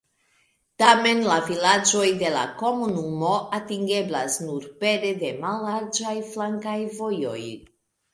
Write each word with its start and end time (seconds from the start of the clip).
Tamen 0.83 1.19
la 1.31 1.35
vilaĝoj 1.49 2.07
de 2.21 2.31
la 2.35 2.45
komunumo 2.61 3.33
atingeblas 3.57 4.39
nur 4.47 4.65
pere 4.85 5.13
de 5.25 5.29
mallarĝaj 5.45 6.15
flankaj 6.33 6.75
vojoj. 6.97 7.39